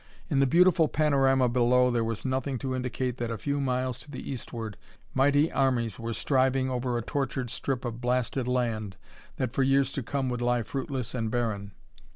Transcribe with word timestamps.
In 0.31 0.39
the 0.39 0.47
beautiful 0.47 0.87
panorama 0.87 1.47
below 1.47 1.91
there 1.91 2.03
was 2.03 2.25
nothing 2.25 2.57
to 2.57 2.73
indicate 2.75 3.17
that 3.17 3.29
a 3.29 3.37
few 3.37 3.61
miles 3.61 3.99
to 3.99 4.09
the 4.09 4.27
eastward 4.31 4.75
mighty 5.13 5.51
armies 5.51 5.99
were 5.99 6.11
striving 6.13 6.71
over 6.71 6.97
a 6.97 7.03
tortured 7.03 7.51
strip 7.51 7.85
of 7.85 8.01
blasted 8.01 8.47
land 8.47 8.95
that 9.35 9.53
for 9.53 9.61
years 9.61 9.91
to 9.91 10.01
come 10.01 10.27
would 10.29 10.41
lie 10.41 10.63
fruitless 10.63 11.13
and 11.13 11.29
barren. 11.29 11.73